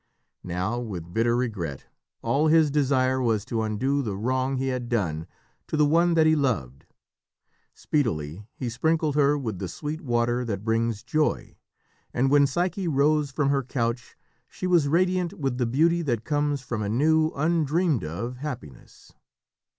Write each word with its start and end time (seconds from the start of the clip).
Now, 0.43 0.79
with 0.79 1.13
bitter 1.13 1.35
regret, 1.35 1.85
all 2.23 2.47
his 2.47 2.71
desire 2.71 3.21
was 3.21 3.45
to 3.45 3.61
undo 3.61 4.01
the 4.01 4.17
wrong 4.17 4.57
he 4.57 4.69
had 4.69 4.89
done 4.89 5.27
to 5.67 5.77
the 5.77 5.85
one 5.85 6.15
that 6.15 6.25
he 6.25 6.35
loved. 6.35 6.87
Speedily 7.75 8.47
he 8.55 8.67
sprinkled 8.67 9.13
her 9.15 9.37
with 9.37 9.59
the 9.59 9.67
sweet 9.67 10.01
water 10.01 10.43
that 10.43 10.63
brings 10.63 11.03
joy, 11.03 11.55
and 12.15 12.31
when 12.31 12.47
Psyche 12.47 12.87
rose 12.87 13.29
from 13.29 13.49
her 13.49 13.61
couch 13.61 14.17
she 14.49 14.65
was 14.65 14.87
radiant 14.87 15.33
with 15.35 15.59
the 15.59 15.67
beauty 15.67 16.01
that 16.01 16.25
comes 16.25 16.61
from 16.63 16.81
a 16.81 16.89
new, 16.89 17.29
undreamed 17.35 18.03
of 18.03 18.37
happiness. 18.37 19.13